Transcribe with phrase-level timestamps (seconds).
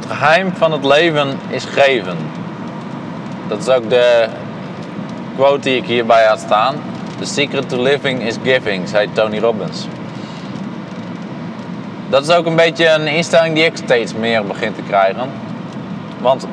[0.00, 2.16] Het geheim van het leven is geven.
[3.48, 4.28] Dat is ook de
[5.36, 6.76] quote die ik hierbij had staan.
[7.18, 9.86] The secret to living is giving, zei Tony Robbins.
[12.08, 15.30] Dat is ook een beetje een instelling die ik steeds meer begin te krijgen.
[16.18, 16.46] Want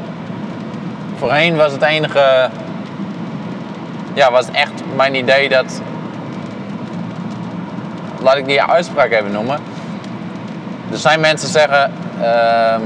[1.17, 2.49] voorheen was het enige.
[4.13, 5.81] Ja, was echt mijn idee dat.
[8.21, 9.59] Laat ik die uitspraak even noemen.
[10.91, 11.91] Er zijn mensen zeggen.
[12.21, 12.81] ehm,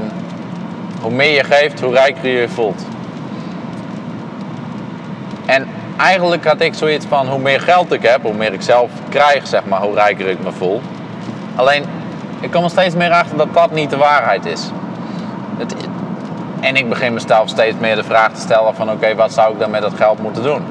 [1.02, 2.82] hoe meer je geeft, hoe rijker je je voelt.
[5.46, 8.90] En eigenlijk had ik zoiets van hoe meer geld ik heb, hoe meer ik zelf
[9.08, 10.80] krijg, zeg maar, hoe rijker ik me voel.
[11.54, 11.84] Alleen,
[12.40, 14.70] ik kom er steeds meer achter dat dat niet de waarheid is.
[16.60, 19.58] En ik begin mezelf steeds meer de vraag te stellen van oké, wat zou ik
[19.58, 20.62] dan met dat geld moeten doen?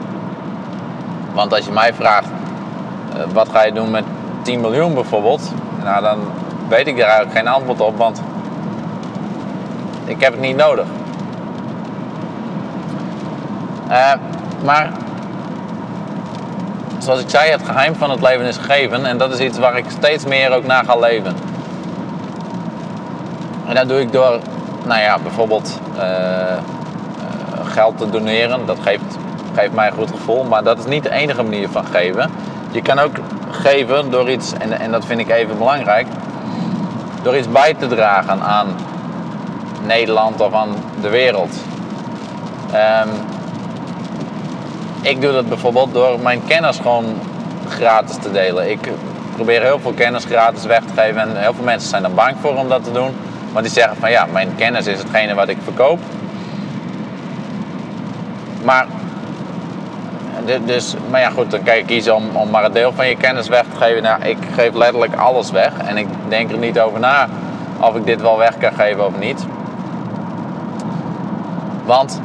[1.33, 2.29] Want als je mij vraagt,
[3.15, 4.03] eh, wat ga je doen met
[4.41, 5.51] 10 miljoen bijvoorbeeld?
[5.83, 6.19] Nou, dan
[6.69, 8.21] weet ik daar eigenlijk geen antwoord op, want
[10.05, 10.85] ik heb het niet nodig.
[13.87, 14.11] Eh,
[14.63, 14.89] maar
[16.97, 19.05] zoals ik zei, het geheim van het leven is gegeven.
[19.05, 21.35] En dat is iets waar ik steeds meer ook naar ga leven.
[23.67, 24.39] En dat doe ik door,
[24.85, 26.59] nou ja, bijvoorbeeld eh, eh,
[27.63, 28.65] geld te doneren.
[28.65, 29.17] Dat geeft,
[29.55, 30.43] geeft mij een goed gevoel.
[30.43, 32.31] Maar dat is niet de enige manier van geven.
[32.71, 33.15] Je kan ook
[33.49, 36.07] geven door iets, en, en dat vind ik even belangrijk,
[37.23, 38.67] door iets bij te dragen aan
[39.85, 41.55] Nederland of aan de wereld.
[42.71, 43.07] Ehm,
[45.01, 47.05] ik doe dat bijvoorbeeld door mijn kennis gewoon
[47.69, 48.71] gratis te delen.
[48.71, 48.89] Ik
[49.35, 52.35] probeer heel veel kennis gratis weg te geven en heel veel mensen zijn er bang
[52.41, 53.09] voor om dat te doen.
[53.51, 55.99] Want die zeggen van ja, mijn kennis is hetgene wat ik verkoop.
[58.63, 58.85] Maar,
[60.45, 63.07] du- dus, maar ja goed, dan kan je kiezen om, om maar een deel van
[63.07, 64.03] je kennis weg te geven.
[64.03, 67.27] Nou, ik geef letterlijk alles weg en ik denk er niet over na
[67.79, 69.45] of ik dit wel weg kan geven of niet.
[71.91, 72.21] Want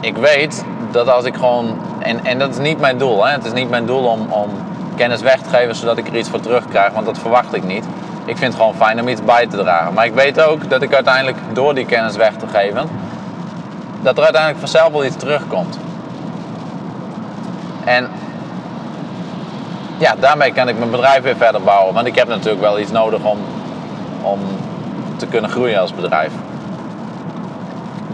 [0.00, 1.78] ik weet dat als ik gewoon.
[1.98, 3.26] En, en dat is niet mijn doel.
[3.26, 3.32] Hè?
[3.32, 4.50] Het is niet mijn doel om, om
[4.96, 7.84] kennis weg te geven zodat ik er iets voor terugkrijg, want dat verwacht ik niet.
[8.24, 9.94] Ik vind het gewoon fijn om iets bij te dragen.
[9.94, 12.88] Maar ik weet ook dat ik uiteindelijk door die kennis weg te geven,
[14.02, 15.78] dat er uiteindelijk vanzelf wel iets terugkomt.
[17.84, 18.10] En
[19.98, 21.94] ja, daarmee kan ik mijn bedrijf weer verder bouwen.
[21.94, 23.38] Want ik heb natuurlijk wel iets nodig om,
[24.22, 24.38] om
[25.16, 26.32] te kunnen groeien als bedrijf.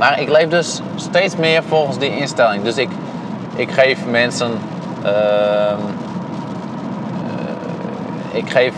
[0.01, 2.63] Maar ik leef dus steeds meer volgens die instelling.
[2.63, 2.89] Dus ik,
[3.57, 4.53] ik geef mensen.
[5.03, 5.79] ehm,
[7.27, 8.75] eh, ik geef.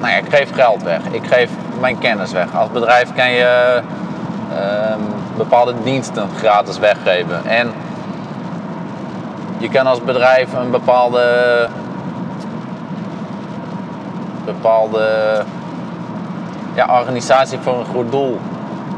[0.00, 1.00] Nou ja, ik geef geld weg.
[1.10, 1.50] Ik geef
[1.80, 2.54] mijn kennis weg.
[2.54, 3.80] Als bedrijf kan je
[4.54, 5.00] ehm,
[5.36, 7.44] bepaalde diensten gratis weggeven.
[7.44, 7.72] En
[9.58, 11.68] je kan als bedrijf een bepaalde.
[14.44, 15.08] bepaalde
[16.74, 18.40] ja, organisatie voor een goed doel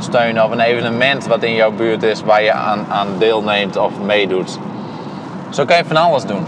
[0.04, 3.92] steunen of een evenement wat in jouw buurt is waar je aan, aan deelneemt of
[4.04, 4.58] meedoet.
[5.50, 6.46] Zo kan je van alles doen.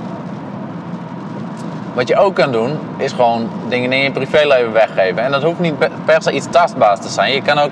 [1.94, 5.22] Wat je ook kan doen, is gewoon dingen in je privéleven weggeven.
[5.22, 7.32] En dat hoeft niet per- se iets tastbaars te zijn.
[7.32, 7.70] Je kan ook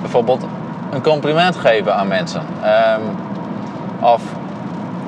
[0.00, 0.44] bijvoorbeeld
[0.90, 2.42] een compliment geven aan mensen.
[2.62, 3.00] Ehm,
[4.00, 4.22] of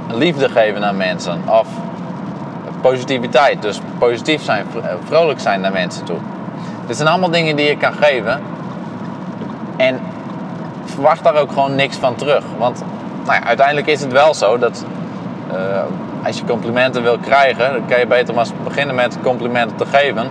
[0.09, 1.43] liefde geven aan mensen.
[1.47, 1.67] Of
[2.81, 3.63] positiviteit.
[3.63, 6.19] Dus positief zijn, vro- vrolijk zijn naar mensen toe.
[6.87, 8.41] Dit zijn allemaal dingen die je kan geven.
[9.77, 10.01] En
[10.91, 12.45] verwacht daar ook gewoon niks van terug.
[12.59, 12.85] Want
[13.25, 14.85] nou ja, uiteindelijk is het wel zo dat
[15.53, 15.83] eh,
[16.25, 20.29] als je complimenten wil krijgen, dan kan je beter maar beginnen met complimenten te geven.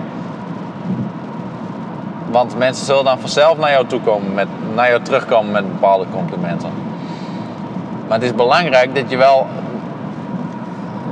[2.31, 6.05] Want mensen zullen dan vanzelf naar jou toe komen, met, naar jou terugkomen met bepaalde
[6.11, 6.69] complimenten.
[8.07, 9.47] Maar het is belangrijk dat je wel.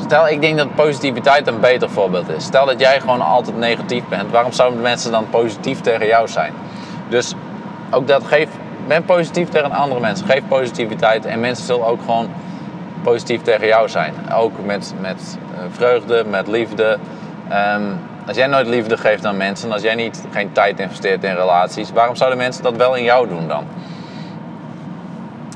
[0.02, 2.44] Stel, ik denk dat positiviteit een beter voorbeeld is.
[2.44, 6.54] Stel dat jij gewoon altijd negatief bent, waarom zouden mensen dan positief tegen jou zijn?
[7.10, 7.34] Dus
[7.92, 8.50] ook dat geef,
[8.88, 10.28] ben positief tegen andere mensen.
[10.28, 12.30] Geef positiviteit en mensen zullen ook gewoon
[13.04, 14.14] positief tegen jou zijn.
[14.34, 16.98] Ook met, met eh, vreugde, met liefde.
[17.50, 17.84] Ehm,
[18.28, 21.92] als jij nooit liefde geeft aan mensen, als jij niet, geen tijd investeert in relaties,
[21.92, 23.66] waarom zouden mensen dat wel in jou doen dan?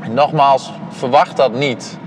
[0.01, 1.97] En nogmaals, verwacht dat niet.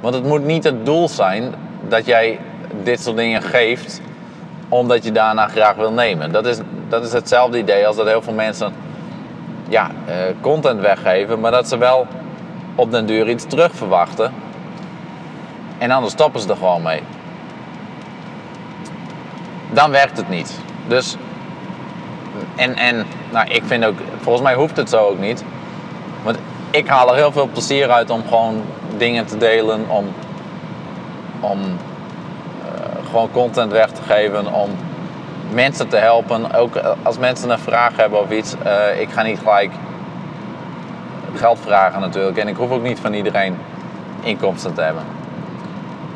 [0.00, 1.54] Want het moet niet het doel zijn
[1.88, 2.38] dat jij
[2.82, 4.00] dit soort dingen geeft
[4.68, 6.32] omdat je daarna graag wil nemen.
[6.32, 6.58] Dat is,
[6.88, 8.72] dat is hetzelfde idee als dat heel veel mensen
[9.68, 12.06] ja, eh, content weggeven, maar dat ze wel
[12.74, 14.32] op den duur iets terug verwachten.
[15.78, 17.02] En anders stoppen ze er gewoon mee.
[19.70, 20.60] Dan werkt het niet.
[20.86, 21.16] Dus,
[22.56, 25.44] en, en nou, ik vind ook, volgens mij hoeft het zo ook niet.
[26.22, 26.38] Want
[26.70, 28.62] ik haal er heel veel plezier uit om gewoon
[28.96, 30.06] dingen te delen, om,
[31.40, 31.60] om
[32.64, 34.70] eh, gewoon content weg te geven, om
[35.52, 36.54] mensen te helpen.
[36.54, 38.54] Ook als mensen een vraag hebben of iets.
[38.64, 39.70] eh, ik ga niet gelijk
[41.34, 42.36] geld vragen natuurlijk.
[42.36, 43.56] En ik hoef ook niet van iedereen
[44.20, 45.02] inkomsten te hebben.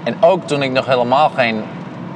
[0.05, 1.65] En ook toen ik nog helemaal geen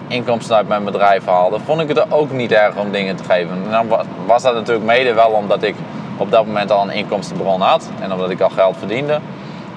[0.08, 3.62] inkomsten uit mijn bedrijf haalde, vond ik het ook niet erg om dingen te geven.
[3.64, 5.74] En dan wa- was dat natuurlijk mede wel omdat ik
[6.16, 9.18] op dat moment al een inkomstenbron had en omdat ik al geld verdiende.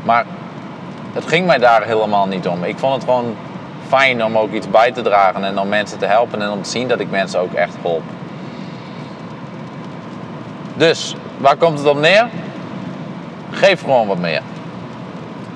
[0.03, 0.25] Maar
[1.13, 2.63] het ging mij daar helemaal niet om.
[2.63, 3.35] Ik vond het gewoon
[3.89, 6.69] fijn om ook iets bij te dragen en om mensen te helpen en om te
[6.69, 8.01] zien dat ik mensen ook echt help.
[10.75, 12.27] Dus, waar komt het op neer?
[13.51, 14.41] Geef gewoon wat meer.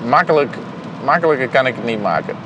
[0.04, 0.56] Makkelijk,
[1.04, 2.36] makkelijker kan ik het niet maken.